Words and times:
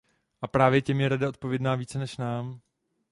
A 0.41 0.47
právě 0.47 0.81
těm 0.81 1.01
je 1.01 1.09
Rada 1.09 1.29
odpovědná, 1.29 1.75
více 1.75 1.99
než 1.99 2.17
nám. 2.17 2.59